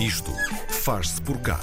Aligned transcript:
Isto 0.00 0.30
faz-se 0.68 1.22
por 1.22 1.38
cá. 1.38 1.58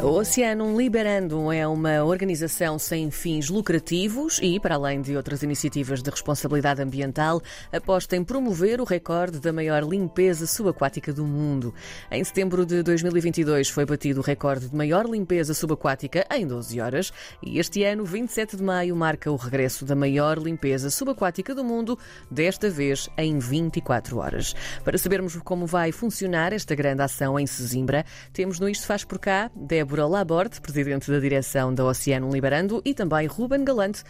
Oceano 0.00 0.76
Liberando 0.76 1.52
é 1.52 1.68
uma 1.68 2.02
organização 2.02 2.78
sem 2.78 3.10
fins 3.10 3.50
lucrativos 3.50 4.40
e, 4.42 4.58
para 4.58 4.74
além 4.74 5.02
de 5.02 5.14
outras 5.16 5.42
iniciativas 5.42 6.02
de 6.02 6.10
responsabilidade 6.10 6.82
ambiental, 6.82 7.40
aposta 7.70 8.16
em 8.16 8.24
promover 8.24 8.80
o 8.80 8.84
recorde 8.84 9.38
da 9.38 9.52
maior 9.52 9.84
limpeza 9.84 10.46
subaquática 10.46 11.12
do 11.12 11.24
mundo. 11.24 11.74
Em 12.10 12.24
setembro 12.24 12.64
de 12.64 12.82
2022 12.82 13.68
foi 13.68 13.84
batido 13.84 14.20
o 14.20 14.24
recorde 14.24 14.70
de 14.70 14.74
maior 14.74 15.04
limpeza 15.06 15.54
subaquática 15.54 16.26
em 16.34 16.46
12 16.46 16.80
horas 16.80 17.12
e 17.42 17.58
este 17.58 17.84
ano, 17.84 18.04
27 18.04 18.56
de 18.56 18.62
maio, 18.62 18.96
marca 18.96 19.30
o 19.30 19.36
regresso 19.36 19.84
da 19.84 19.94
maior 19.94 20.38
limpeza 20.38 20.90
subaquática 20.90 21.54
do 21.54 21.62
mundo, 21.62 21.98
desta 22.30 22.68
vez 22.70 23.08
em 23.16 23.38
24 23.38 24.18
horas. 24.18 24.54
Para 24.82 24.98
sabermos 24.98 25.36
como 25.36 25.66
vai 25.66 25.92
funcionar 25.92 26.52
esta 26.52 26.74
grande 26.74 27.02
ação 27.02 27.38
em 27.38 27.46
Sesimbra, 27.46 28.04
temos 28.32 28.58
no 28.58 28.68
Isto 28.68 28.86
Faz 28.86 29.04
Por 29.04 29.18
Cá 29.18 29.50
Débora 29.54 29.81
Laborde, 30.08 30.60
presidente 30.60 31.10
da 31.10 31.18
direção 31.18 31.74
da 31.74 31.84
Oceano 31.84 32.30
Liberando, 32.30 32.80
e 32.84 32.94
também 32.94 33.26
Ruben 33.26 33.64
Galante, 33.64 34.02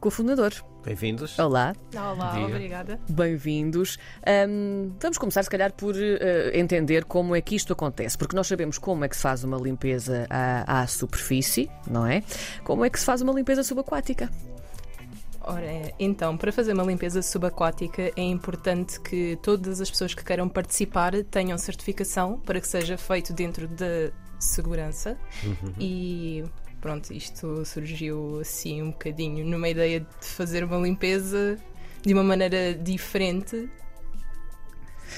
cofundador. 0.00 0.52
Bem-vindos. 0.84 1.38
Olá. 1.38 1.74
Olá, 1.94 2.44
obrigada. 2.44 2.98
Bem-vindos. 3.10 3.98
Ahm, 4.26 4.92
vamos 5.00 5.18
começar, 5.18 5.42
se 5.42 5.50
calhar, 5.50 5.72
por 5.72 5.94
eh, 5.96 6.52
entender 6.54 7.04
como 7.04 7.34
é 7.36 7.40
que 7.40 7.54
isto 7.54 7.72
acontece, 7.72 8.16
porque 8.16 8.34
nós 8.34 8.46
sabemos 8.46 8.78
como 8.78 9.04
é 9.04 9.08
que 9.08 9.16
se 9.16 9.22
faz 9.22 9.44
uma 9.44 9.58
limpeza 9.58 10.26
à, 10.30 10.82
à 10.82 10.86
superfície, 10.86 11.70
não 11.86 12.06
é? 12.06 12.22
Como 12.64 12.84
é 12.84 12.90
que 12.90 12.98
se 12.98 13.04
faz 13.04 13.20
uma 13.20 13.32
limpeza 13.32 13.62
subaquática? 13.62 14.30
Ora, 15.40 15.94
então, 15.98 16.36
para 16.36 16.52
fazer 16.52 16.74
uma 16.74 16.84
limpeza 16.84 17.22
subaquática 17.22 18.12
é 18.14 18.22
importante 18.22 19.00
que 19.00 19.38
todas 19.42 19.80
as 19.80 19.90
pessoas 19.90 20.12
que 20.12 20.22
queiram 20.22 20.46
participar 20.46 21.12
tenham 21.24 21.56
certificação 21.56 22.38
para 22.40 22.60
que 22.60 22.68
seja 22.68 22.98
feito 22.98 23.32
dentro 23.32 23.66
da 23.66 24.10
segurança 24.38 25.16
e 25.78 26.44
pronto, 26.80 27.12
isto 27.12 27.64
surgiu 27.64 28.38
assim 28.40 28.82
um 28.82 28.90
bocadinho 28.90 29.44
numa 29.44 29.68
ideia 29.68 30.00
de 30.00 30.26
fazer 30.26 30.62
uma 30.64 30.76
limpeza 30.78 31.58
de 32.04 32.12
uma 32.14 32.22
maneira 32.22 32.74
diferente 32.74 33.68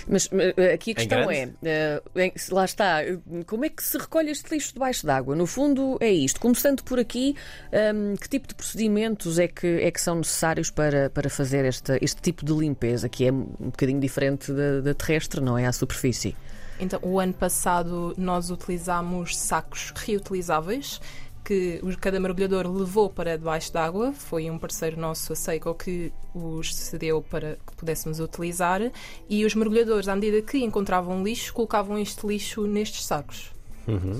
Mas 0.09 0.31
eh, 0.33 0.73
aqui 0.75 0.93
a 0.93 0.95
questão 0.95 1.31
é, 1.31 1.51
eh, 1.65 2.03
em- 2.17 2.33
lá 2.53 2.65
está, 2.65 3.05
eh, 3.05 3.19
como 3.45 3.65
é 3.65 3.69
que 3.69 3.83
se 3.83 3.99
recolhe 3.99 4.31
este 4.31 4.49
lixo 4.55 4.73
debaixo 4.73 5.05
d'água? 5.05 5.34
No 5.34 5.47
fundo 5.47 5.99
é 6.01 6.11
isto. 6.11 6.41
Começando 6.41 6.83
por 6.84 6.99
aqui, 7.01 7.34
ahm, 7.73 8.15
que 8.17 8.29
tipo 8.29 8.47
de 8.49 8.55
procedimentos 8.55 9.39
é 9.39 9.49
que, 9.49 9.67
é 9.67 9.91
que 9.91 10.01
são 10.01 10.15
necessários 10.15 10.71
para, 10.71 11.11
para 11.11 11.29
fazer 11.29 11.65
esta, 11.65 11.99
este 12.03 12.23
tipo 12.23 12.45
de 12.45 12.53
limpeza, 12.53 13.09
que 13.09 13.27
é 13.27 13.33
um 13.33 13.43
bocadinho 13.59 14.01
diferente 14.01 14.53
da, 14.53 14.81
da 14.81 14.95
terrestre, 14.95 15.41
não 15.41 15.59
é? 15.59 15.67
À 15.67 15.73
superfície. 15.73 16.34
Então, 16.81 16.98
o 17.03 17.20
ano 17.20 17.34
passado 17.34 18.14
nós 18.17 18.50
utilizámos 18.50 19.36
sacos 19.36 19.92
reutilizáveis 19.95 21.00
que 21.45 21.81
cada 22.00 22.20
mergulhador 22.20 22.67
levou 22.67 23.11
para 23.11 23.37
debaixo 23.37 23.72
d'água. 23.72 24.12
Foi 24.12 24.50
um 24.50 24.59
parceiro 24.59 25.00
nosso, 25.00 25.33
a 25.33 25.37
Seiko, 25.37 25.75
que 25.75 26.12
os 26.34 26.75
cedeu 26.75 27.22
para 27.22 27.56
que 27.67 27.77
pudéssemos 27.77 28.20
utilizar. 28.20 28.81
E 29.28 29.45
os 29.45 29.55
mergulhadores, 29.55 30.09
à 30.09 30.14
medida 30.14 30.42
que 30.42 30.59
encontravam 30.59 31.22
lixo, 31.22 31.53
colocavam 31.53 31.98
este 31.98 32.27
lixo 32.27 32.67
nestes 32.67 33.05
sacos. 33.05 33.53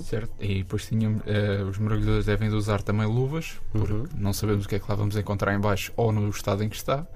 Certo? 0.03 0.33
E 0.39 0.57
depois 0.57 0.85
tínhamos, 0.85 1.21
eh, 1.25 1.63
os 1.63 1.77
mergulhadores 1.77 2.25
devem 2.25 2.49
de 2.49 2.55
usar 2.55 2.81
também 2.81 3.07
luvas, 3.07 3.57
porque 3.71 3.93
não 4.17 4.33
sabemos 4.33 4.65
o 4.65 4.67
que 4.67 4.75
é 4.75 4.79
que 4.79 4.85
lá 4.89 4.95
vamos 4.95 5.15
encontrar 5.15 5.53
em 5.55 5.59
baixo 5.59 5.93
ou 5.95 6.11
no 6.11 6.29
estado 6.29 6.63
em 6.63 6.69
que 6.69 6.75
está. 6.75 7.07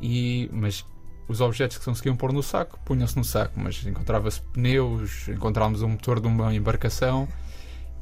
E, 0.00 0.50
mas 0.52 0.84
os 1.28 1.40
objetos 1.40 1.76
que 1.78 1.84
se 1.84 1.90
conseguiam 1.90 2.16
pôr 2.16 2.32
no 2.32 2.42
saco, 2.42 2.78
punham-se 2.84 3.16
no 3.16 3.24
saco, 3.24 3.58
mas 3.58 3.84
encontrava-se 3.86 4.40
pneus, 4.40 5.28
encontrávamos 5.28 5.82
um 5.82 5.88
motor 5.88 6.20
de 6.20 6.26
uma 6.26 6.54
embarcação. 6.54 7.28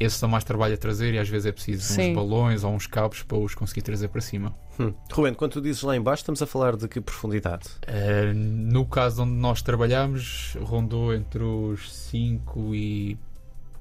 Esse 0.01 0.20
dá 0.20 0.27
mais 0.27 0.42
trabalho 0.42 0.75
a 0.75 0.77
trazer 0.77 1.14
e 1.14 1.19
às 1.19 1.29
vezes 1.29 1.47
é 1.47 1.53
preciso 1.53 1.83
Sim. 1.83 2.11
uns 2.11 2.14
balões 2.17 2.64
ou 2.64 2.73
uns 2.73 2.89
cabos 2.89 3.23
para 3.23 3.39
os 3.39 3.55
conseguir 3.55 3.83
trazer 3.83 4.09
para 4.09 4.20
cima. 4.20 4.52
Hum. 4.80 4.92
Ruben, 5.13 5.35
quando 5.35 5.52
tu 5.52 5.61
dizes 5.61 5.83
lá 5.83 5.95
em 5.95 6.01
baixo, 6.01 6.23
estamos 6.23 6.42
a 6.42 6.46
falar 6.46 6.77
de 6.77 6.89
que 6.89 7.01
profundidade? 7.01 7.69
Eh, 7.86 8.33
no 8.35 8.85
caso 8.85 9.23
onde 9.23 9.33
nós 9.33 9.63
trabalhamos, 9.63 10.57
rondou 10.61 11.14
entre 11.14 11.45
os 11.45 11.92
5 11.92 12.75
e 12.75 13.17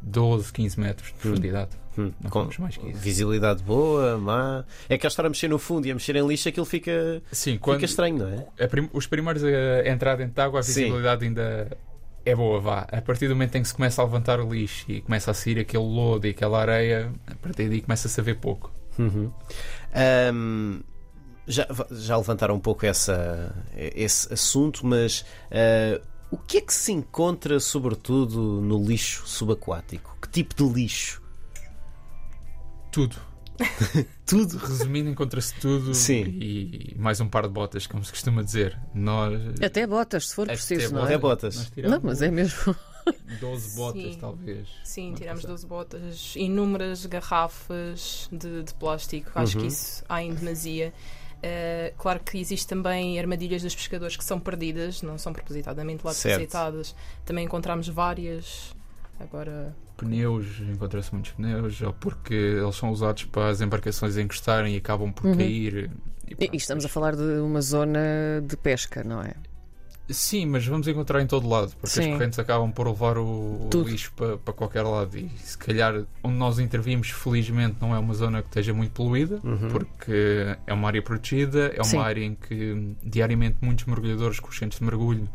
12, 0.02 0.52
15 0.54 0.80
metros 0.80 1.08
de 1.10 1.14
profundidade. 1.16 1.70
Hum. 1.98 2.12
Não 2.22 2.30
Com 2.30 2.50
mais 2.60 2.78
que 2.78 2.88
isso. 2.90 3.00
visibilidade 3.00 3.62
boa, 3.64 4.18
má. 4.18 4.64
É 4.88 4.98
que 4.98 5.06
ao 5.06 5.10
estar 5.10 5.26
a 5.26 5.30
mexer 5.30 5.50
no 5.50 5.60
fundo 5.60 5.86
e 5.88 5.92
a 5.92 5.94
mexer 5.94 6.16
em 6.16 6.26
lixo, 6.26 6.48
aquilo 6.48 6.66
fica, 6.66 7.22
Sim, 7.32 7.54
fica 7.64 7.84
estranho, 7.86 8.18
não 8.18 8.46
é? 8.58 8.68
prim- 8.68 8.90
os 8.94 9.06
primeiros 9.08 9.44
a 9.44 9.88
entrar 9.90 10.16
dentro 10.16 10.34
de 10.36 10.42
água, 10.42 10.62
a 10.62 10.64
Sim. 10.64 10.74
visibilidade 10.74 11.26
ainda 11.26 11.78
é 12.26 12.34
boa, 12.36 12.60
vá. 12.62 12.88
A 12.92 13.02
partir 13.02 13.28
do 13.28 13.36
momento 13.36 13.56
em 13.58 13.62
que 13.62 13.68
se 13.68 13.74
começa 13.74 14.02
a 14.02 14.06
levantar 14.06 14.40
o 14.40 14.50
lixo 14.54 14.86
e 14.90 15.02
começa 15.02 15.32
a 15.32 15.34
sair 15.34 15.60
aquele 15.60 15.84
lodo 15.84 16.26
e 16.28 16.30
aquela 16.30 16.62
areia, 16.62 17.12
a 17.28 17.36
partir 17.36 17.68
daí 17.68 17.82
começa-se 17.82 18.20
a 18.20 18.24
ver 18.24 18.36
pouco. 18.38 18.72
Uhum. 18.98 19.30
Ahm, 19.94 20.80
já, 21.48 21.68
já 21.92 22.16
levantaram 22.18 22.56
um 22.56 22.60
pouco 22.60 22.86
essa, 22.86 23.54
esse 23.76 24.32
assunto, 24.34 24.86
mas 24.86 25.26
ah, 25.52 26.00
o 26.32 26.38
que 26.38 26.58
é 26.58 26.62
que 26.62 26.74
se 26.74 26.92
encontra, 26.92 27.60
sobretudo, 27.60 28.62
no 28.62 28.84
lixo 28.84 29.28
subaquático? 29.28 30.18
Que 30.22 30.30
tipo 30.30 30.56
de 30.56 30.64
lixo? 30.74 31.22
Tudo. 32.92 33.16
Tudo. 34.26 34.58
Resumindo, 34.58 35.10
encontra-se 35.10 35.54
tudo 35.60 35.94
Sim. 35.94 36.24
e 36.24 36.96
mais 36.98 37.20
um 37.22 37.28
par 37.28 37.44
de 37.44 37.50
botas, 37.54 37.86
como 37.86 38.04
se 38.04 38.10
costuma 38.12 38.42
dizer. 38.44 38.80
Nós. 38.94 39.40
Até 39.62 39.86
botas, 39.86 40.30
se 40.30 40.36
for 40.36 40.44
Até 40.44 40.54
preciso, 40.54 40.96
não 40.96 41.04
Até 41.04 41.14
é? 41.14 41.18
botas. 41.18 41.56
Nós 41.58 41.70
tiramos 41.70 41.98
Não, 41.98 42.04
mas 42.10 42.22
é 42.24 42.32
mesmo. 42.32 42.76
12 43.40 43.76
botas, 43.78 44.02
Sim. 44.14 44.18
talvez. 44.20 44.68
Sim, 44.84 45.14
tiramos 45.16 45.42
passado. 45.42 45.52
12 45.52 45.68
botas, 45.68 46.34
inúmeras 46.36 47.06
garrafas 47.06 48.28
de, 48.32 48.64
de 48.64 48.74
plástico. 48.76 49.30
Acho 49.36 49.58
Uhum. 49.58 49.62
que 49.64 49.68
isso 49.72 50.04
há 50.10 50.24
em 50.24 50.34
demasia. 50.34 50.92
Uh, 51.44 51.96
claro 51.98 52.20
que 52.20 52.38
existe 52.38 52.68
também 52.68 53.20
armadilhas 53.20 53.64
dos 53.64 53.74
pescadores 53.74 54.16
que 54.16 54.24
são 54.24 54.40
perdidas, 54.40 55.02
não 55.02 55.18
são 55.18 55.34
propositadamente 55.34 56.06
lá 56.06 56.14
depositadas. 56.14 56.96
Também 57.26 57.46
encontramos 57.46 57.88
várias. 57.88 58.76
Agora, 59.20 59.76
Pneus, 59.98 60.60
encontra-se 60.62 61.12
muitos 61.14 61.32
pneus, 61.32 61.82
ou 61.82 61.94
porque 61.94 62.34
eles 62.34 62.76
são 62.76 62.90
usados 62.92 63.24
para 63.26 63.50
as 63.50 63.62
embarcações 63.62 64.18
encostarem 64.18 64.74
e 64.76 64.78
acabam 64.78 65.12
por 65.12 65.28
Uhum. 65.28 65.38
cair. 65.38 65.92
E 66.28 66.50
e 66.52 66.58
estamos 66.58 66.86
a 66.86 66.90
falar 66.90 67.16
de 67.16 67.22
uma 67.40 67.62
zona 67.62 68.00
de 68.44 68.56
pesca, 68.58 69.04
não 69.04 69.22
é? 69.22 69.34
Sim, 70.12 70.46
mas 70.46 70.66
vamos 70.66 70.88
encontrar 70.88 71.22
em 71.22 71.28
todo 71.28 71.48
lado, 71.48 71.72
porque 71.80 71.88
Sim. 71.90 72.02
as 72.12 72.18
correntes 72.18 72.40
acabam 72.40 72.72
por 72.72 72.88
levar 72.88 73.18
o, 73.18 73.70
o 73.74 73.82
lixo 73.84 74.12
para, 74.16 74.38
para 74.38 74.54
qualquer 74.54 74.84
lado. 74.84 75.18
E 75.18 75.30
se 75.40 75.58
calhar 75.58 76.04
onde 76.24 76.36
nós 76.38 76.60
intervimos, 76.60 77.10
felizmente, 77.10 77.78
não 77.82 77.96
é 77.96 78.00
uma 78.00 78.14
zona 78.14 78.42
que 78.42 78.48
esteja 78.50 78.74
muito 78.74 78.92
poluída, 78.92 79.40
Uhum. 79.44 79.70
porque 79.70 80.56
é 80.68 80.74
uma 80.74 80.88
área 80.88 81.02
protegida, 81.02 81.68
é 81.76 81.78
uma 81.78 81.84
Sim. 81.86 81.98
área 82.00 82.24
em 82.24 82.36
que 82.36 82.96
diariamente 83.04 83.58
muitos 83.62 83.86
mergulhadores 83.86 84.40
com 84.40 84.50
os 84.50 84.58
centros 84.58 84.80
de 84.80 84.86
mergulho 84.86 85.28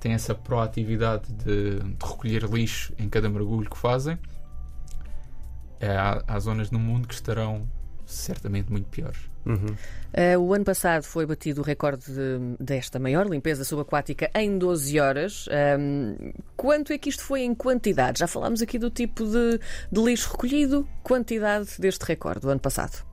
têm 0.00 0.12
essa 0.12 0.34
proatividade 0.34 1.32
de, 1.32 1.78
de 1.80 1.96
recolher 2.06 2.44
lixo 2.44 2.92
em 2.98 3.08
cada 3.08 3.28
mergulho 3.28 3.68
que 3.70 3.76
fazem. 3.78 4.18
É, 5.80 5.96
Há, 5.96 6.22
há 6.26 6.38
zonas 6.38 6.70
no 6.70 6.78
mundo 6.78 7.06
que 7.08 7.14
estarão 7.14 7.68
certamente 8.06 8.70
muito 8.70 8.88
piores. 8.88 9.18
Uhum. 9.46 9.76
Uh, 10.36 10.38
o 10.40 10.54
ano 10.54 10.64
passado 10.64 11.02
foi 11.02 11.26
batido 11.26 11.60
o 11.60 11.64
recorde 11.64 12.06
de- 12.06 12.56
desta 12.58 12.98
maior 12.98 13.26
limpeza 13.26 13.62
subaquática 13.64 14.30
em 14.34 14.56
12 14.56 14.98
horas. 14.98 15.46
Um, 15.78 16.32
quanto 16.56 16.92
é 16.92 16.98
que 16.98 17.08
isto 17.10 17.22
foi 17.22 17.42
em 17.42 17.54
quantidade? 17.54 18.20
Já 18.20 18.26
falámos 18.26 18.62
aqui 18.62 18.78
do 18.78 18.90
tipo 18.90 19.24
de, 19.26 19.60
de 19.92 20.00
lixo 20.02 20.30
recolhido. 20.32 20.88
Quantidade 21.02 21.68
deste 21.78 22.02
recorde 22.04 22.40
do 22.40 22.50
ano 22.50 22.60
passado? 22.60 23.04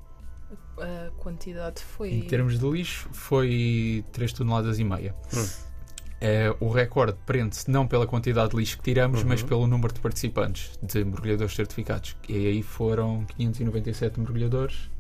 a 0.80 1.12
quantidade 1.20 1.84
foi. 1.84 2.10
Em 2.12 2.22
termos 2.22 2.58
de 2.58 2.66
lixo, 2.68 3.08
foi 3.12 4.04
3 4.14 4.34
toneladas 4.34 4.80
e 4.80 4.84
meia. 4.84 5.14
Hum. 5.34 5.46
É, 6.24 6.56
o 6.60 6.70
recorde 6.70 7.18
prende-se 7.26 7.70
não 7.72 7.88
pela 7.88 8.06
quantidade 8.06 8.52
de 8.52 8.58
lixo 8.58 8.78
que 8.78 8.84
tiramos, 8.84 9.22
Uhum. 9.24 9.30
mas 9.30 9.42
pelo 9.42 9.66
número 9.66 9.92
de 9.92 10.00
participantes, 10.00 10.78
de 10.82 11.04
mergulhadores 11.04 11.56
certificados. 11.56 12.16
E 12.30 12.46
aí 12.48 12.62
foram 12.62 13.26
597 13.38 14.20
mergulhadores, 14.20 14.92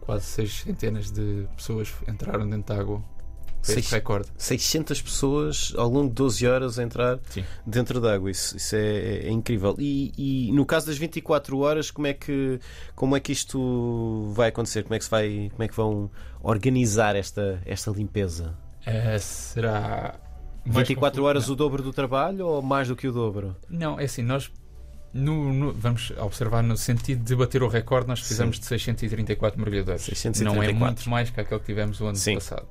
quase 0.00 0.24
6 0.26 0.60
centenas 0.60 1.10
de 1.10 1.46
pessoas 1.56 1.92
entraram 2.06 2.48
dentro 2.48 2.74
da 2.74 2.80
água. 2.80 3.02
Seis- 3.60 3.90
recorde. 3.90 4.28
600 4.38 5.02
pessoas 5.02 5.74
ao 5.76 5.88
longo 5.90 6.08
de 6.08 6.14
12 6.14 6.46
horas 6.46 6.78
a 6.78 6.82
entrar 6.84 7.18
Sim. 7.28 7.44
dentro 7.66 8.00
d'água. 8.00 8.30
Isso, 8.30 8.56
isso 8.56 8.76
é, 8.76 9.26
é 9.26 9.30
incrível. 9.30 9.74
E, 9.80 10.12
e 10.16 10.52
no 10.52 10.64
caso 10.64 10.86
das 10.86 10.96
24 10.96 11.58
horas, 11.58 11.90
como 11.90 12.06
é, 12.06 12.14
que, 12.14 12.60
como 12.94 13.16
é 13.16 13.20
que 13.20 13.32
isto 13.32 14.30
vai 14.32 14.50
acontecer? 14.50 14.84
Como 14.84 14.94
é 14.94 14.98
que, 14.98 15.04
se 15.04 15.10
vai, 15.10 15.50
como 15.50 15.62
é 15.64 15.68
que 15.68 15.74
vão 15.74 16.08
organizar 16.40 17.16
esta, 17.16 17.60
esta 17.66 17.90
limpeza? 17.90 18.56
É, 18.86 19.18
será. 19.18 20.14
mais 20.64 20.88
24 20.88 21.16
confu- 21.20 21.28
horas 21.28 21.46
não. 21.46 21.52
o 21.54 21.56
dobro 21.56 21.82
do 21.82 21.92
trabalho 21.92 22.46
ou 22.46 22.62
mais 22.62 22.88
do 22.88 22.96
que 22.96 23.06
o 23.08 23.12
dobro? 23.12 23.56
Não, 23.68 23.98
é 24.00 24.04
assim, 24.04 24.22
nós 24.22 24.50
no- 25.12 25.52
no- 25.52 25.72
vamos 25.72 26.12
observar 26.18 26.62
no 26.62 26.76
sentido 26.76 27.24
de 27.24 27.34
bater 27.36 27.62
o 27.62 27.68
recorde, 27.68 28.06
nós 28.08 28.20
precisamos 28.20 28.56
Sim. 28.56 28.62
de 28.62 28.66
634 28.68 29.58
mergulhadores. 29.58 30.02
634. 30.02 30.54
Não 30.54 30.62
é 30.62 30.72
muito 30.72 31.08
mais 31.08 31.30
que 31.30 31.40
aquele 31.40 31.60
que 31.60 31.66
tivemos 31.66 32.00
o 32.00 32.06
ano 32.06 32.16
Sim. 32.16 32.34
passado. 32.34 32.66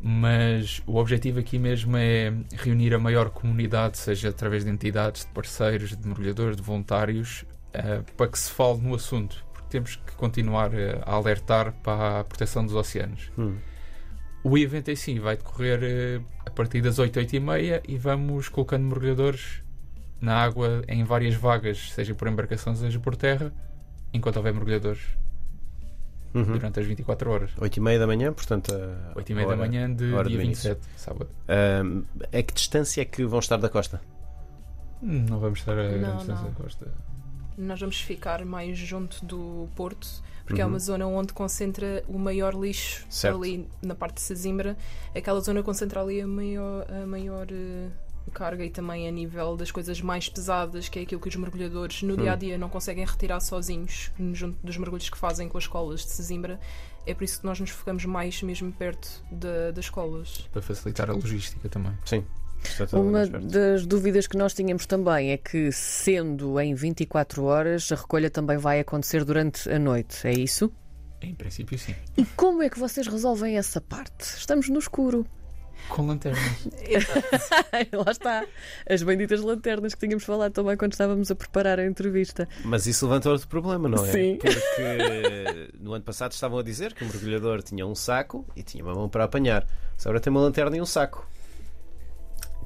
mas 0.00 0.80
o 0.86 0.96
objetivo 0.96 1.40
aqui 1.40 1.58
mesmo 1.58 1.96
é 1.96 2.32
reunir 2.52 2.94
a 2.94 2.98
maior 3.00 3.30
comunidade, 3.30 3.98
seja 3.98 4.28
através 4.28 4.64
de 4.64 4.70
entidades, 4.70 5.24
de 5.24 5.30
parceiros, 5.32 5.96
de 5.96 6.06
mergulhadores, 6.06 6.56
de 6.56 6.62
voluntários, 6.62 7.44
uh, 7.74 8.04
para 8.16 8.28
que 8.28 8.38
se 8.38 8.48
fale 8.50 8.78
no 8.80 8.94
assunto, 8.94 9.44
porque 9.52 9.66
temos 9.68 9.96
que 9.96 10.12
continuar 10.12 10.70
uh, 10.70 11.02
a 11.04 11.14
alertar 11.14 11.72
para 11.82 12.20
a 12.20 12.24
proteção 12.24 12.64
dos 12.64 12.76
oceanos. 12.76 13.30
Hum. 13.36 13.56
O 14.44 14.56
evento 14.56 14.90
em 14.90 14.96
si 14.96 15.18
vai 15.18 15.36
decorrer 15.36 16.20
uh, 16.20 16.24
a 16.46 16.50
partir 16.50 16.80
das 16.80 16.98
8, 16.98 17.18
8 17.18 17.36
e 17.36 17.40
meia 17.40 17.82
e 17.86 17.96
vamos 17.98 18.48
colocando 18.48 18.84
mergulhadores 18.84 19.62
na 20.20 20.36
água 20.36 20.82
em 20.88 21.04
várias 21.04 21.34
vagas, 21.34 21.92
seja 21.92 22.14
por 22.14 22.28
embarcação, 22.28 22.74
seja 22.74 22.98
por 23.00 23.14
terra, 23.16 23.52
enquanto 24.12 24.36
houver 24.36 24.52
mergulhadores 24.54 25.00
Uhum. 26.34 26.44
durante 26.44 26.78
as 26.78 26.84
24 26.86 27.30
horas. 27.30 27.50
8 27.58 27.76
e 27.78 27.80
meia 27.80 27.98
da 27.98 28.06
manhã, 28.06 28.32
portanto. 28.34 28.70
a 28.74 29.12
8 29.16 29.30
e 29.32 29.34
meia 29.34 29.46
da 29.48 29.54
hora- 29.54 29.60
manhã 29.66 29.88
de 29.92 30.06
dia 30.08 30.42
início. 30.42 30.74
27, 30.74 30.80
sábado. 30.96 31.30
Ahm, 31.48 32.02
a 32.30 32.42
que 32.42 32.52
distância 32.52 33.00
é 33.00 33.04
que 33.06 33.24
vão 33.24 33.38
estar 33.38 33.56
da 33.56 33.68
costa? 33.70 34.00
Não 35.00 35.38
vamos 35.40 35.60
estar 35.60 35.72
a 35.72 35.82
Não, 35.84 35.98
grande 35.98 36.16
distância 36.18 36.44
não. 36.44 36.50
da 36.52 36.62
costa. 36.62 36.86
Nós 37.58 37.80
vamos 37.80 38.00
ficar 38.00 38.44
mais 38.44 38.78
junto 38.78 39.24
do 39.24 39.68
Porto, 39.74 40.06
porque 40.46 40.60
é 40.60 40.64
Uhum. 40.64 40.70
uma 40.72 40.78
zona 40.78 41.06
onde 41.06 41.32
concentra 41.32 42.04
o 42.08 42.18
maior 42.18 42.54
lixo 42.54 43.04
Certo. 43.10 43.36
ali 43.36 43.68
na 43.82 43.94
parte 43.94 44.14
de 44.14 44.20
Sesimbra. 44.20 44.76
Aquela 45.14 45.40
zona 45.40 45.62
concentra 45.62 46.00
ali 46.00 46.20
a 46.20 46.26
maior, 46.26 46.86
a 46.90 47.04
maior 47.06 47.46
eh, 47.50 47.88
carga 48.32 48.64
e 48.64 48.70
também 48.70 49.08
a 49.08 49.10
nível 49.10 49.56
das 49.56 49.70
coisas 49.72 50.00
mais 50.00 50.28
pesadas, 50.28 50.88
que 50.88 50.98
é 50.98 51.02
aquilo 51.02 51.20
que 51.20 51.28
os 51.28 51.34
mergulhadores 51.36 52.02
no 52.02 52.16
dia 52.16 52.32
a 52.32 52.36
dia 52.36 52.56
não 52.56 52.68
conseguem 52.68 53.04
retirar 53.04 53.40
sozinhos, 53.40 54.12
junto 54.32 54.56
dos 54.64 54.76
mergulhos 54.76 55.08
que 55.10 55.18
fazem 55.18 55.48
com 55.48 55.58
as 55.58 55.64
escolas 55.64 56.00
de 56.04 56.10
Sesimbra. 56.10 56.60
É 57.06 57.14
por 57.14 57.24
isso 57.24 57.40
que 57.40 57.46
nós 57.46 57.58
nos 57.58 57.70
focamos 57.70 58.04
mais 58.04 58.42
mesmo 58.42 58.70
perto 58.70 59.24
da- 59.32 59.70
das 59.72 59.86
escolas. 59.86 60.46
Para 60.52 60.60
facilitar 60.62 61.08
a 61.10 61.14
logística 61.14 61.68
também. 61.70 61.92
Sim. 62.04 62.22
Tudo 62.76 63.00
Uma 63.00 63.26
das 63.26 63.86
dúvidas 63.86 64.26
que 64.26 64.36
nós 64.36 64.54
tínhamos 64.54 64.86
também 64.86 65.30
é 65.32 65.36
que, 65.36 65.70
sendo 65.72 66.60
em 66.60 66.74
24 66.74 67.44
horas, 67.44 67.90
a 67.92 67.96
recolha 67.96 68.30
também 68.30 68.58
vai 68.58 68.80
acontecer 68.80 69.24
durante 69.24 69.70
a 69.70 69.78
noite, 69.78 70.26
é 70.26 70.32
isso? 70.32 70.72
Em 71.20 71.34
princípio, 71.34 71.78
sim. 71.78 71.94
E 72.16 72.24
como 72.36 72.62
é 72.62 72.70
que 72.70 72.78
vocês 72.78 73.06
resolvem 73.06 73.56
essa 73.56 73.80
parte? 73.80 74.22
Estamos 74.22 74.68
no 74.68 74.78
escuro. 74.78 75.26
Com 75.88 76.06
lanternas. 76.06 76.40
Lá 77.92 78.10
está. 78.10 78.46
As 78.88 79.02
benditas 79.02 79.40
lanternas 79.40 79.94
que 79.94 80.00
tínhamos 80.00 80.24
falado 80.24 80.52
também 80.52 80.76
quando 80.76 80.92
estávamos 80.92 81.30
a 81.30 81.34
preparar 81.34 81.78
a 81.78 81.86
entrevista. 81.86 82.48
Mas 82.64 82.86
isso 82.86 83.06
levanta 83.06 83.30
outro 83.30 83.48
problema, 83.48 83.88
não 83.88 84.04
é? 84.04 84.12
Sim. 84.12 84.38
Porque 84.40 85.72
no 85.80 85.94
ano 85.94 86.04
passado 86.04 86.32
estavam 86.32 86.58
a 86.58 86.62
dizer 86.62 86.92
que 86.92 87.04
o 87.04 87.06
mergulhador 87.06 87.62
tinha 87.62 87.86
um 87.86 87.94
saco 87.94 88.44
e 88.54 88.62
tinha 88.62 88.84
uma 88.84 88.94
mão 88.94 89.08
para 89.08 89.24
apanhar. 89.24 89.66
Só 89.96 90.10
agora 90.10 90.20
tem 90.20 90.30
uma 90.30 90.40
lanterna 90.40 90.76
e 90.76 90.80
um 90.80 90.86
saco. 90.86 91.26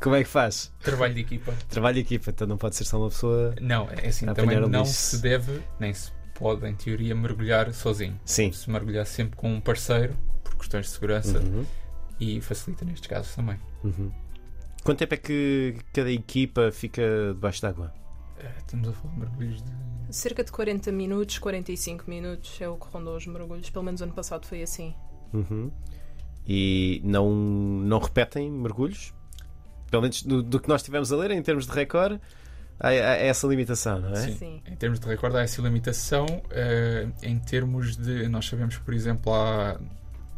Como 0.02 0.16
é 0.16 0.22
que 0.25 0.28
faz? 0.28 0.72
Trabalho 0.81 1.14
de 1.14 1.20
equipa. 1.20 1.52
Trabalho 1.69 1.94
de 1.94 2.00
equipa, 2.00 2.31
então 2.31 2.46
não 2.46 2.56
pode 2.58 2.75
ser 2.76 2.84
só 2.84 2.99
uma 2.99 3.08
pessoa. 3.08 3.54
Não, 3.60 3.88
é 3.90 4.08
assim, 4.08 4.28
A 4.28 4.34
também 4.34 4.58
não 4.60 4.81
lixo. 4.82 4.93
se 4.93 5.19
deve, 5.22 5.62
nem 5.78 5.94
se 5.94 6.10
pode, 6.34 6.66
em 6.66 6.75
teoria, 6.75 7.14
mergulhar 7.14 7.72
sozinho. 7.72 8.19
Sim. 8.25 8.50
Se 8.52 8.69
mergulhar 8.70 9.06
sempre 9.06 9.37
com 9.37 9.52
um 9.52 9.60
parceiro, 9.60 10.14
por 10.43 10.56
questões 10.56 10.87
de 10.87 10.93
segurança, 10.93 11.38
Uhum, 11.38 11.64
e 12.19 12.40
facilita 12.40 12.84
nestes 12.84 13.06
casos 13.08 13.34
também. 13.34 13.56
uhum. 13.84 14.10
Quanto 14.84 14.99
tempo 14.99 15.14
é 15.14 15.16
que 15.16 15.76
cada 15.93 16.10
equipa 16.10 16.72
fica 16.72 17.02
debaixo 17.34 17.62
d'água? 17.62 17.94
Eh, 18.40 18.50
Estamos 18.58 18.88
a 18.88 18.93
falar 18.93 19.14
de 19.14 19.20
mergulhos 19.20 19.62
de. 19.62 19.70
Cerca 20.10 20.43
de 20.43 20.50
40 20.50 20.90
minutos, 20.90 21.38
45 21.38 22.10
minutos 22.10 22.60
é 22.60 22.69
o 22.69 22.76
que 22.76 22.87
rondou 22.88 23.16
os 23.16 23.25
mergulhos. 23.28 23.70
Pelo 23.70 23.84
menos 23.84 24.02
ano 24.02 24.12
passado 24.12 24.44
foi 24.44 24.60
assim. 24.62 24.93
Uhum. 25.32 25.70
E 26.46 27.00
não, 27.05 27.32
não 27.32 28.00
repetem 28.00 28.50
mergulhos? 28.50 29.14
Pelo 29.93 30.00
menos 30.03 30.23
do, 30.23 30.43
do 30.43 30.59
que 30.59 30.69
nós 30.71 30.83
tivemos 30.83 31.12
a 31.12 31.17
ler 31.19 31.31
em 31.33 31.43
termos 31.43 31.67
de 31.67 31.73
recorde, 31.73 32.19
há, 32.81 32.89
há 32.89 32.93
essa 32.94 33.47
limitação, 33.47 34.00
não 34.00 34.11
é? 34.12 34.17
Sim. 34.17 34.37
Sim. 34.39 34.62
Em 34.67 34.75
termos 34.75 34.99
de 34.99 35.06
recorde, 35.06 35.37
há 35.37 35.43
essa 35.43 35.61
limitação. 35.61 36.25
eh, 36.50 37.06
em 37.23 37.39
termos 37.39 37.94
de. 37.99 38.27
Nós 38.27 38.47
sabemos 38.47 38.79
que, 38.79 38.83
por 38.83 38.94
exemplo, 38.94 39.35
há. 39.35 39.79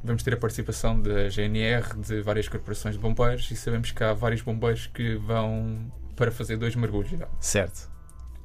Vamos 0.03 0.25
ter 0.25 0.35
a 0.35 0.37
participação 0.37 1.01
da 1.01 1.29
GNR, 1.31 1.97
de 2.07 2.21
várias 2.21 2.49
corporações 2.49 2.97
de 2.97 3.01
bombeiros, 3.01 3.49
e 3.51 3.55
sabemos 3.57 3.93
que 3.93 4.03
há 4.03 4.13
vários 4.13 4.43
bombeiros 4.43 4.89
que 4.89 5.15
vão 5.15 5.91
para 6.17 6.33
fazer 6.33 6.57
dois 6.57 6.75
mergulhos. 6.75 7.11
já. 7.13 7.29
Certo. 7.39 7.95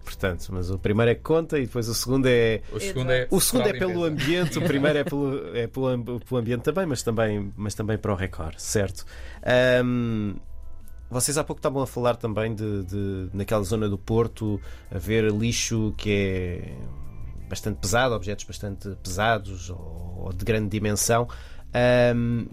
Portanto, 0.03 0.47
mas 0.51 0.69
o 0.71 0.77
primeiro 0.79 1.11
é 1.11 1.15
que 1.15 1.21
conta 1.21 1.57
e 1.59 1.65
depois 1.65 1.87
o 1.89 1.93
segundo 1.95 2.27
é. 2.27 2.61
O 2.71 2.79
segundo 2.79 3.11
é. 3.11 3.27
O 3.29 3.41
segundo 3.41 3.67
é 3.67 3.73
pelo 3.73 4.03
ambiente, 4.05 4.57
o 4.57 4.61
primeiro 4.65 4.99
é 4.99 5.03
pelo, 5.03 5.55
é 5.55 5.67
pelo, 5.67 6.19
pelo 6.21 6.39
ambiente 6.39 6.61
também, 6.61 6.85
mas 6.85 7.01
também, 7.03 7.51
mas 7.57 7.73
também 7.73 7.97
para 7.97 8.13
o 8.13 8.15
recorde, 8.15 8.61
certo? 8.61 9.05
Ahm, 9.43 10.35
vocês 11.09 11.37
há 11.37 11.43
pouco 11.43 11.59
estavam 11.59 11.81
a 11.81 11.87
falar 11.87 12.15
também 12.15 12.53
de, 12.53 12.83
de 12.83 13.29
naquela 13.33 13.63
zona 13.63 13.89
do 13.89 13.97
Porto 13.97 14.59
haver 14.91 15.31
lixo 15.31 15.93
que 15.97 16.11
é 16.11 16.73
bastante 17.49 17.77
pesado, 17.79 18.13
objetos 18.13 18.45
bastante 18.45 18.89
pesados 19.01 19.69
ou, 19.69 20.21
ou 20.25 20.33
de 20.33 20.45
grande 20.45 20.69
dimensão. 20.69 21.27
Ahm, 21.73 22.45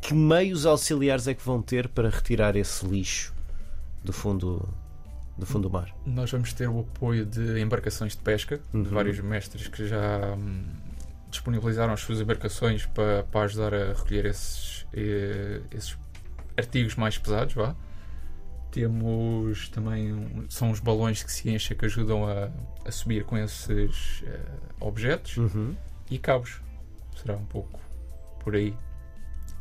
que 0.00 0.14
meios 0.14 0.64
auxiliares 0.66 1.26
é 1.28 1.34
que 1.34 1.44
vão 1.44 1.60
ter 1.62 1.88
para 1.88 2.08
retirar 2.08 2.56
esse 2.56 2.84
lixo 2.86 3.34
do 4.04 4.12
fundo 4.12 4.68
do 5.36 5.46
fundo 5.46 5.68
do 5.68 5.72
mar? 5.72 5.94
Nós 6.04 6.30
vamos 6.32 6.52
ter 6.52 6.68
o 6.68 6.80
apoio 6.80 7.24
de 7.24 7.60
embarcações 7.60 8.16
de 8.16 8.18
pesca, 8.22 8.60
Uhum. 8.74 8.82
de 8.82 8.88
vários 8.88 9.20
mestres 9.20 9.68
que 9.68 9.86
já 9.86 10.34
hum, 10.36 10.64
disponibilizaram 11.30 11.92
as 11.92 12.00
suas 12.00 12.20
embarcações 12.20 12.86
para, 12.86 13.22
para 13.24 13.42
ajudar 13.42 13.72
a 13.72 13.92
recolher 13.92 14.26
esses, 14.26 14.84
eh, 14.92 15.60
esses 15.70 15.96
artigos 16.58 16.94
mais 16.96 17.16
pesados. 17.16 17.54
Vá. 17.54 17.74
Temos 18.70 19.68
também 19.70 20.12
um- 20.12 20.44
são 20.50 20.70
os 20.70 20.78
balões 20.78 21.22
que 21.22 21.32
se 21.32 21.48
enchem 21.50 21.76
que 21.76 21.86
ajudam 21.86 22.26
a, 22.26 22.50
a 22.84 22.90
subir 22.90 23.24
com 23.24 23.36
esses 23.36 24.22
eh, 24.26 24.40
objetos 24.78 25.36
Uhum. 25.38 25.74
e 26.10 26.18
cabos. 26.18 26.60
Será 27.16 27.34
um 27.36 27.44
pouco 27.46 27.80
por 28.40 28.54
aí. 28.54 28.74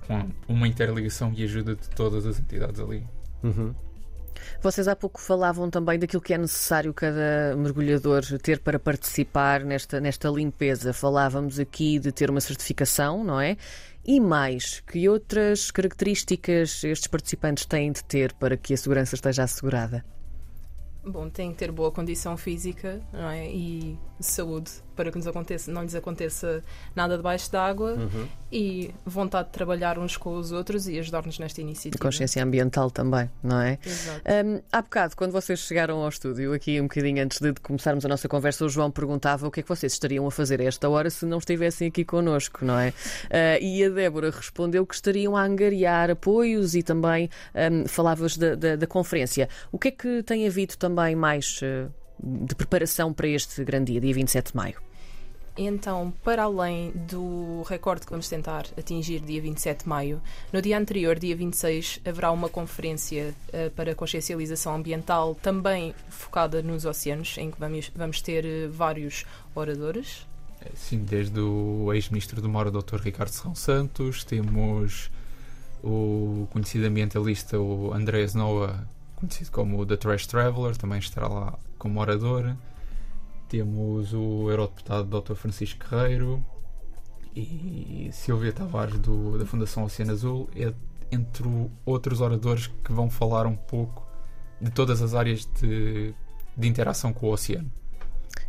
Com 0.06 0.30
uma 0.48 0.68
interligação 0.68 1.34
e 1.36 1.44
ajuda 1.44 1.76
de 1.76 1.90
todas 1.90 2.26
as 2.26 2.40
entidades 2.40 2.80
ali. 2.82 3.06
Uhum. 3.44 3.74
Vocês 4.62 4.88
há 4.88 4.96
pouco 4.96 5.22
falavam 5.22 5.70
também 5.70 6.00
daquilo 6.00 6.22
que 6.22 6.34
é 6.34 6.38
necessário 6.38 6.94
cada 6.94 7.56
mergulhador 7.56 8.24
ter 8.42 8.60
para 8.60 8.80
participar 8.80 9.64
nesta, 9.64 10.00
nesta 10.00 10.30
limpeza. 10.30 10.94
Falávamos 10.94 11.60
aqui 11.60 12.00
de 12.00 12.12
ter 12.12 12.30
uma 12.30 12.42
certificação, 12.42 13.24
não 13.24 13.40
é? 13.40 13.58
E 14.06 14.20
mais, 14.20 14.80
que 14.82 15.08
outras 15.10 15.70
características 15.70 16.84
estes 16.84 17.08
participantes 17.08 17.66
têm 17.66 17.92
de 17.92 18.04
ter 18.04 18.34
para 18.34 18.56
que 18.56 18.74
a 18.74 18.78
segurança 18.78 19.16
esteja 19.16 19.44
assegurada? 19.44 20.06
Bom, 21.06 21.30
tem 21.30 21.52
que 21.52 21.58
ter 21.58 21.72
boa 21.72 21.92
condição 21.92 22.36
física 22.36 23.02
não 23.14 23.30
é? 23.30 23.50
e 23.50 23.98
saúde 24.20 24.72
para 24.98 25.10
que 25.12 25.18
nos 25.18 25.28
aconteça, 25.28 25.72
não 25.72 25.84
lhes 25.84 25.96
aconteça 25.96 26.62
nada 26.96 27.16
debaixo 27.16 27.50
d'água 27.52 27.92
Uhum. 27.94 28.28
e 28.52 28.94
vontade 29.06 29.48
de 29.48 29.54
trabalhar 29.54 29.98
uns 29.98 30.18
com 30.18 30.36
os 30.36 30.52
outros 30.52 30.88
e 30.88 31.00
ajudar-nos 31.00 31.40
nesta 31.40 31.62
E 31.62 31.64
iniciativa. 31.64 32.02
consciência 32.04 32.44
ambiental 32.44 32.92
também, 32.92 33.30
não 33.42 33.62
é? 33.62 33.78
Exato. 33.86 34.22
Hum, 34.46 34.62
há 34.72 34.82
bocado, 34.82 35.16
quando 35.16 35.32
vocês 35.32 35.60
chegaram 35.60 36.02
ao 36.02 36.10
estúdio, 36.10 36.52
aqui 36.54 36.80
um 36.82 36.84
bocadinho 36.84 37.24
antes 37.24 37.40
de 37.40 37.54
começarmos 37.62 38.04
a 38.04 38.10
nossa 38.10 38.28
conversa, 38.28 38.66
o 38.66 38.70
João 38.70 38.90
perguntava 38.92 39.48
o 39.48 39.52
que 39.52 39.60
é 39.60 39.64
que 39.64 39.70
vocês 39.70 39.94
estariam 39.94 40.26
a 40.28 40.32
fazer 40.32 40.60
a 40.60 40.64
esta 40.66 40.90
hora 40.90 41.10
se 41.10 41.26
não 41.26 41.38
estivessem 41.38 41.88
aqui 41.88 42.04
connosco, 42.04 42.66
não 42.66 42.78
é? 42.80 42.92
Ah, 43.30 43.60
e 43.62 43.84
a 43.86 43.90
Débora 43.90 44.32
respondeu 44.32 44.86
que 44.86 44.96
estariam 44.96 45.38
a 45.38 45.44
angariar 45.44 46.10
apoios 46.10 46.74
e 46.74 46.82
também 46.82 47.30
hum, 47.72 47.88
falavas 47.88 48.36
da, 48.36 48.56
da- 48.56 48.76
da 48.76 48.88
conferência. 48.88 49.48
O 49.72 49.78
que 49.78 49.90
é 49.90 49.92
que 49.92 50.24
tem 50.24 50.48
havido 50.48 50.76
também 50.78 51.16
mais 51.16 51.60
eh, 51.62 51.86
de 52.20 52.56
preparação 52.56 53.14
para 53.14 53.28
este 53.28 53.64
grande 53.64 53.92
dia, 53.92 54.02
dia 54.02 54.14
27 54.14 54.52
de 54.52 54.56
maio? 54.58 54.87
Então, 55.58 56.14
para 56.24 56.44
além 56.44 56.92
do 56.92 57.64
recorde 57.68 58.06
que 58.06 58.12
vamos 58.12 58.30
tentar 58.30 58.66
atingir 58.78 59.20
dia 59.22 59.42
27 59.42 59.84
de 59.84 59.90
maio, 59.90 60.22
no 60.54 60.62
dia 60.62 60.78
anterior, 60.78 61.18
dia 61.18 61.36
26, 61.36 62.02
haverá 62.06 62.32
uma 62.32 62.48
conferência 62.48 63.34
eh, 63.52 63.70
para 63.70 63.96
consciencialização 63.96 64.76
ambiental 64.76 65.34
também 65.34 65.96
focada 66.10 66.62
nos 66.62 66.86
oceanos, 66.86 67.36
em 67.40 67.50
que 67.50 67.60
vamos, 67.60 67.92
vamos 67.96 68.22
ter 68.22 68.46
eh, 68.46 68.68
vários 68.68 69.26
oradores. 69.56 70.28
Sim, 70.76 71.00
desde 71.00 71.40
o 71.40 71.92
ex-ministro 71.92 72.40
do 72.40 72.50
Mar, 72.50 72.68
o 72.68 72.72
Dr. 72.72 72.98
Ricardo 72.98 73.30
Serrão 73.30 73.56
Santos, 73.56 74.24
temos 74.24 75.10
o 75.84 76.48
conhecido 76.52 76.86
ambientalista, 76.86 77.60
o 77.60 77.94
Andrés 77.94 78.36
Noah, 78.36 78.88
conhecido 79.16 79.52
como 79.52 79.84
The 79.88 79.98
Trash 79.98 80.28
Traveler, 80.28 80.78
também 80.78 81.00
estará 81.00 81.28
lá 81.28 81.58
como 81.80 82.00
orador. 82.00 82.56
Temos 83.48 84.14
o 84.14 84.50
eurodeputado 84.52 85.22
Dr. 85.22 85.34
Francisco 85.36 85.86
Guerreiro 85.90 86.44
e 87.36 88.10
Silvia 88.12 88.52
Tavares 88.52 88.98
do, 89.00 89.38
da 89.38 89.46
Fundação 89.46 89.84
Oceano 89.84 90.12
Azul, 90.12 90.50
é- 90.56 90.74
entre 91.12 91.44
outros 91.86 92.20
oradores 92.20 92.68
que 92.84 92.92
vão 92.92 93.10
falar 93.10 93.46
um 93.46 93.56
pouco 93.56 94.06
de 94.60 94.70
todas 94.72 95.02
as 95.02 95.14
áreas 95.14 95.46
de, 95.62 96.14
de 96.58 96.68
interação 96.68 97.14
com 97.14 97.28
o 97.28 97.32
oceano. 97.32 97.72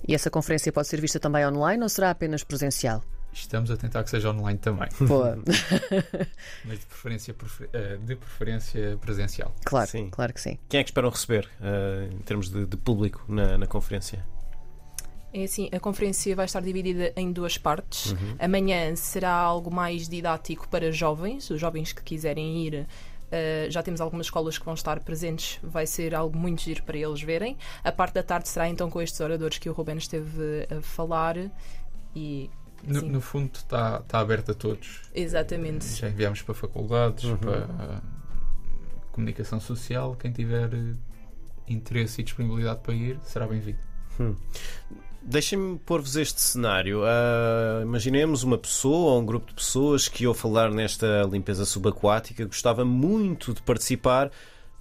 E 0.07 0.14
essa 0.14 0.31
conferência 0.31 0.73
pode 0.73 0.88
ser 0.88 1.00
vista 1.00 1.21
também 1.21 1.47
online 1.47 1.83
ou 1.83 1.88
será 1.88 2.11
apenas 2.11 2.43
presencial? 2.43 3.02
Estamos 3.33 3.71
a 3.71 3.76
tentar 3.76 4.02
que 4.02 4.11
seja 4.11 4.31
online 4.31 4.59
também, 4.59 4.88
Boa. 5.02 5.38
mas 6.64 6.78
de 6.81 6.87
preferência, 6.87 7.35
prefer- 7.35 7.69
eh, 7.73 7.99
de 7.99 8.17
preferência 8.17 8.97
presencial. 9.00 9.55
claro, 9.64 9.88
Sim. 9.90 10.09
claro 10.11 10.33
que 10.33 10.40
sim. 10.40 10.59
Quem 10.69 10.81
é 10.81 10.83
que 10.83 10.88
esperam 10.90 11.11
receber 11.11 11.49
eh, 11.61 12.09
em 12.11 12.19
termos 12.21 12.49
de, 12.49 12.64
de 12.67 12.76
público 12.76 13.23
na, 13.28 13.59
na 13.59 13.67
conferência? 13.67 14.25
É 15.33 15.45
assim, 15.45 15.69
a 15.73 15.79
conferência 15.79 16.35
vai 16.35 16.47
estar 16.47 16.61
dividida 16.61 17.13
em 17.17 17.31
duas 17.33 17.59
partes. 17.59 18.13
Uhum. 18.13 18.37
Amanhã 18.39 18.97
será 18.97 19.31
algo 19.33 19.71
mais 19.71 20.09
didático 20.09 20.67
para 20.69 20.91
jovens, 20.91 21.51
os 21.51 21.61
jovens 21.61 21.93
que 21.93 22.03
quiserem 22.03 22.67
ir. 22.67 22.87
eh, 23.31 23.67
já 23.69 23.83
temos 23.83 24.01
algumas 24.01 24.25
escolas 24.27 24.57
que 24.57 24.65
vão 24.65 24.73
estar 24.73 25.01
presentes, 25.01 25.59
vai 25.63 25.87
ser 25.87 26.15
algo 26.15 26.39
muito 26.39 26.63
giro 26.63 26.83
para 26.83 26.97
eles 26.97 27.21
verem. 27.21 27.59
A 27.85 27.93
parte 27.93 28.15
da 28.15 28.23
tarde 28.23 28.49
será 28.49 28.67
então 28.71 28.89
com 28.89 29.03
estes 29.03 29.21
oradores 29.21 29.59
que 29.59 29.69
o 29.69 29.73
Ruben 29.75 29.99
esteve 29.99 30.67
a 30.75 30.81
falar 30.81 31.37
e 32.17 32.49
No, 32.83 33.01
Sim. 33.01 33.11
no 33.11 33.21
fundo 33.21 33.51
está 33.55 34.01
tá 34.01 34.21
aberto 34.21 34.53
a 34.53 34.55
todos. 34.55 35.03
exatamente. 35.15 35.85
Já 35.95 36.09
enviamos 36.09 36.41
para 36.41 36.55
faculdades, 36.55 37.25
Uhum. 37.25 37.37
para 37.37 37.67
ah, 37.79 38.01
comunicação 39.13 39.61
social. 39.61 40.17
Quem 40.17 40.33
tiver 40.33 40.73
eh, 40.73 40.95
interesse 41.69 42.23
e 42.23 42.25
disponibilidade 42.25 42.81
para 42.81 42.95
ir, 42.95 43.19
será 43.25 43.47
bem-vindo. 43.47 43.79
Deixem-me 45.21 45.79
pôr-vos 45.79 46.17
este 46.17 46.41
cenário. 46.41 47.03
Ah, 47.05 47.81
imaginemos 47.83 48.43
uma 48.43 48.57
pessoa 48.57 49.13
ou 49.13 49.21
um 49.21 49.27
grupo 49.27 49.49
de 49.49 49.55
pessoas 49.55 50.09
que 50.09 50.27
ouve 50.27 50.41
falar 50.41 50.71
nesta 50.71 51.29
limpeza 51.31 51.65
subaquática, 51.65 52.47
gostava 52.47 52.85
muito 52.85 53.53
de 53.53 53.61
participar, 53.63 54.31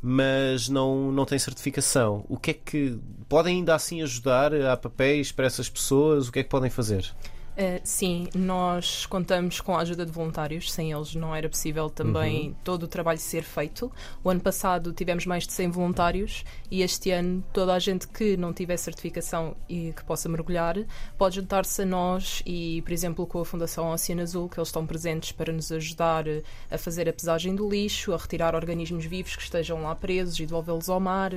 mas 0.02 0.70
não, 0.70 1.12
não 1.12 1.26
tem 1.26 1.38
certificação. 1.38 2.26
O 2.30 2.38
que 2.38 2.52
é 2.52 2.54
que 2.54 3.00
podem 3.28 3.58
ainda 3.58 3.76
assim 3.76 4.02
ajudar? 4.02 4.54
Há 4.54 4.78
papéis 4.78 5.32
para 5.32 5.46
essas 5.46 5.68
pessoas? 5.68 6.28
O 6.28 6.32
que 6.32 6.40
é 6.40 6.44
que 6.44 6.50
podem 6.50 6.70
fazer? 6.70 7.14
Uh, 7.58 7.82
sim, 7.84 8.28
nós 8.36 9.08
contamos 9.08 9.60
com 9.60 9.76
a 9.76 9.80
ajuda 9.80 10.06
de 10.06 10.12
voluntários, 10.12 10.72
sem 10.72 10.92
eles 10.92 11.16
não 11.16 11.36
era 11.36 11.50
possível 11.50 11.90
também 11.90 12.56
todo 12.64 12.84
o 12.84 12.88
trabalho 12.88 13.18
ser 13.18 13.42
feito. 13.42 13.92
O 14.24 14.30
ano 14.30 14.40
passado 14.40 14.94
tivemos 14.94 15.26
mais 15.26 15.48
de 15.48 15.54
100 15.54 15.72
voluntários 15.72 16.46
e 16.70 16.84
este 16.84 17.10
ano 17.10 17.44
toda 17.52 17.74
a 17.74 17.80
gente 17.80 18.08
que 18.10 18.38
não 18.38 18.54
tiver 18.54 18.78
certificação 18.78 19.56
e 19.68 19.92
que 19.92 20.04
possa 20.04 20.30
mergulhar 20.30 20.76
pode 21.18 21.38
juntar-se 21.38 21.82
a 21.82 21.86
nós 21.86 22.44
e, 22.46 22.84
por 22.84 22.92
exemplo, 22.92 23.26
com 23.26 23.40
a 23.40 23.46
Fundação 23.46 23.92
Oceano 23.92 24.22
Azul, 24.22 24.48
que 24.48 24.60
eles 24.60 24.68
estão 24.68 24.86
presentes 24.86 25.32
para 25.32 25.52
nos 25.52 25.72
ajudar 25.72 26.26
a 26.70 26.78
fazer 26.78 27.10
a 27.10 27.14
pesagem 27.14 27.56
do 27.56 27.68
lixo, 27.68 28.14
a 28.14 28.18
retirar 28.18 28.54
organismos 28.54 29.06
vivos 29.06 29.36
que 29.36 29.42
estejam 29.42 29.82
lá 29.82 29.96
presos 29.96 30.40
e 30.40 30.46
devolvê-los 30.46 30.90
ao 30.90 31.00
mar. 31.00 31.32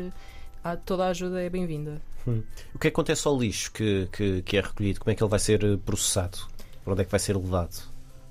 Ah, 0.63 0.77
Toda 0.77 1.07
a 1.07 1.09
ajuda 1.09 1.43
é 1.43 1.49
bem-vinda. 1.49 2.03
O 2.27 2.79
que 2.79 2.89
é 2.89 2.91
que 2.91 2.95
acontece 2.95 3.27
ao 3.27 3.39
lixo 3.39 3.73
que, 3.73 4.09
que, 4.13 4.43
que 4.43 4.57
é 4.57 4.61
recolhido? 4.61 5.01
Como 5.01 5.11
é 5.13 5.15
que 5.15 5.23
ele 5.23 5.31
vai 5.31 5.39
ser 5.39 5.63
eh, 5.65 5.77
processado? 5.85 6.39
Para 6.85 6.93
onde 6.93 7.03
é 7.03 7.05
que 7.05 7.11
vai 7.11 7.21
ser 7.21 7.37
levado? 7.37 7.83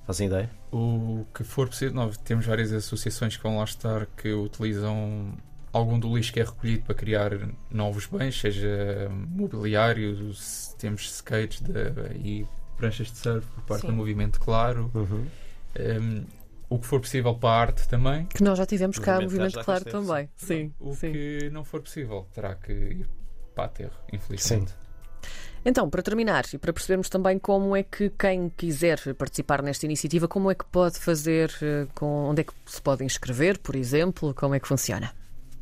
Fazem 0.06 0.26
ideia? 0.26 0.50
O 0.72 1.24
que 1.34 1.44
for 1.44 1.68
possível, 1.68 1.94
nós 1.94 2.16
temos 2.18 2.46
várias 2.46 2.72
associações 2.72 3.36
que 3.36 3.42
vão 3.42 3.58
lá 3.58 3.64
estar 3.64 4.06
que 4.06 4.32
utilizam 4.32 5.34
algum 5.72 5.98
do 6.00 6.16
lixo 6.16 6.32
que 6.32 6.40
é 6.40 6.44
recolhido 6.44 6.84
para 6.84 6.94
criar 6.94 7.30
novos 7.70 8.06
bens, 8.06 8.38
seja 8.40 9.08
mobiliário, 9.28 10.32
se- 10.34 10.76
temos 10.76 11.02
skates 11.10 11.60
de- 11.60 12.16
e 12.24 12.46
pranchas 12.76 13.10
de 13.10 13.18
surf 13.18 13.46
por 13.54 13.62
parte 13.64 13.82
Sim. 13.82 13.86
do 13.88 13.92
movimento 13.92 14.40
Claro. 14.40 14.90
Uhum. 14.94 15.26
Um, 15.78 16.24
o 16.68 16.78
que 16.78 16.86
for 16.86 17.00
possível 17.00 17.34
para 17.34 17.50
a 17.50 17.60
arte 17.60 17.88
também. 17.88 18.26
Que 18.26 18.42
nós 18.42 18.56
já 18.58 18.64
tivemos 18.66 18.98
cá, 18.98 19.14
Movimento 19.20 19.32
movimento 19.56 19.64
claro 19.64 19.84
também. 19.84 20.28
Sim, 20.36 20.72
O 20.80 20.94
sim. 20.94 21.12
que 21.12 21.50
não 21.50 21.64
for 21.64 21.80
possível 21.82 22.26
terá 22.32 22.54
que 22.54 22.72
ir 22.72 23.06
para 23.54 23.64
a 23.64 23.68
terra, 23.68 23.96
infelizmente. 24.12 24.72
Então, 25.64 25.90
para 25.90 26.02
terminar 26.02 26.44
e 26.52 26.58
para 26.58 26.72
percebermos 26.72 27.08
também 27.08 27.38
como 27.38 27.76
é 27.76 27.82
que 27.82 28.10
quem 28.10 28.48
quiser 28.48 28.98
participar 29.14 29.62
nesta 29.62 29.84
iniciativa, 29.84 30.26
como 30.26 30.50
é 30.50 30.54
que 30.54 30.64
pode 30.64 30.98
fazer, 30.98 31.52
eh, 31.60 31.86
com, 31.94 32.30
onde 32.30 32.40
é 32.40 32.44
que 32.44 32.52
se 32.64 32.80
pode 32.80 33.04
inscrever, 33.04 33.58
por 33.58 33.76
exemplo, 33.76 34.32
como 34.32 34.54
é 34.54 34.60
que 34.60 34.66
funciona? 34.66 35.12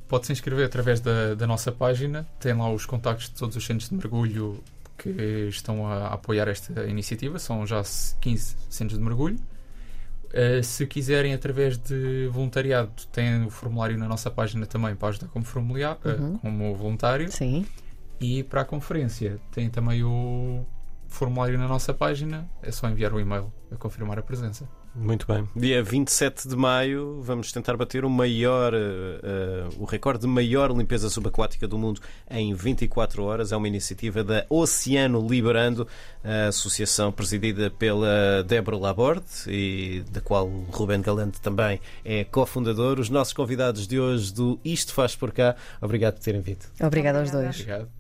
Pode 0.07 0.27
se 0.27 0.33
inscrever 0.33 0.67
através 0.67 1.01
da, 1.01 1.35
da 1.35 1.47
nossa 1.47 1.73
página, 1.73 2.27
tem 2.39 2.55
lá 2.55 2.73
os 2.73 2.87
contactos 2.87 3.29
de 3.29 3.35
todos 3.35 3.57
os 3.57 3.67
centros 3.67 3.89
de 3.91 3.97
mergulho 3.97 4.63
que 4.97 5.11
estão 5.49 5.87
a, 5.87 6.09
a 6.09 6.15
apoiar 6.15 6.49
esta 6.49 6.87
iniciativa, 6.87 7.39
são 7.39 7.67
já 7.67 7.83
15 8.21 8.57
centros 8.71 8.99
de 8.99 9.05
mergulho. 9.05 9.39
Uh, 10.29 10.63
se 10.63 10.87
quiserem, 10.87 11.33
através 11.33 11.79
de 11.79 12.29
voluntariado, 12.31 12.93
tem 13.11 13.45
o 13.47 13.51
formulário 13.51 13.97
na 13.97 14.07
nossa 14.07 14.31
página 14.31 14.67
também 14.67 14.95
para 14.95 15.09
ajudar 15.09 15.29
como, 15.29 15.45
uh, 16.05 16.23
Uhum. 16.23 16.39
como 16.39 16.75
voluntário. 16.75 17.31
Sim. 17.33 17.65
E 18.21 18.43
para 18.43 18.61
a 18.61 18.65
conferência, 18.65 19.41
tem 19.51 19.71
também 19.71 20.03
o 20.05 20.67
formulário 21.09 21.59
na 21.59 21.67
nossa 21.67 21.95
página, 21.95 22.49
é 22.63 22.71
só 22.71 22.89
enviar 22.89 23.13
o 23.15 23.21
e-mail 23.21 23.51
a 23.73 23.77
confirmar 23.77 24.19
a 24.19 24.23
presença. 24.23 24.69
Muito 24.99 25.27
bem. 25.27 25.49
Dia 25.55 25.83
27 25.83 26.49
de 26.49 26.57
maio 26.57 27.21
vamos 27.23 27.53
tentar 27.53 27.77
bater 27.77 28.05
o 28.05 28.11
maior, 28.11 28.75
eh, 28.75 29.69
o 29.79 29.85
recorde 29.85 30.23
de 30.23 30.27
maior 30.27 30.71
limpeza 30.77 31.09
subaquática 31.09 31.69
do 31.69 31.79
mundo 31.79 32.01
em 32.29 32.53
24 32.53 33.23
horas. 33.23 33.53
É 33.53 33.57
uma 33.57 33.69
iniciativa 33.69 34.25
da 34.25 34.45
Oceano 34.51 35.27
Liberando, 35.27 35.87
a 36.25 36.49
associação 36.49 37.13
presidida 37.13 37.71
pela 37.71 38.43
Débora 38.47 38.77
Laborde 38.77 39.25
e 39.47 40.03
da 40.11 40.21
qual 40.21 40.49
Ruben 40.71 41.01
Galante 41.01 41.41
também 41.41 41.81
é 42.05 42.25
cofundador. 42.25 42.99
Os 42.99 43.09
nossos 43.09 43.33
convidados 43.33 43.87
de 43.87 44.01
hoje 44.01 44.35
do 44.35 44.59
Isto 44.65 44.93
Faz 44.93 45.15
Por 45.15 45.33
Cá, 45.33 45.55
obrigado 45.81 46.15
por 46.15 46.25
terem 46.25 46.41
vindo. 46.41 46.65
Obrigada 46.81 47.21
aos 47.21 47.31
dois. 47.31 47.55
Obrigado. 47.55 47.89